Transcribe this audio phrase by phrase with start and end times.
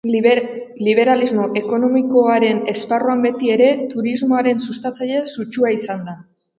[0.85, 6.23] Liberalismo ekonomikoaren esparruan beti ere, turismoaren sustatzaile sutsua izan da.